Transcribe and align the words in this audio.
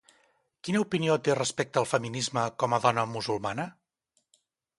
Quina 0.67 0.79
opinió 0.85 1.17
té 1.27 1.35
respecte 1.39 1.81
al 1.83 1.87
feminisme 1.91 2.47
com 2.65 2.75
a 2.75 2.81
dona 2.87 3.05
musulmana? 3.13 3.69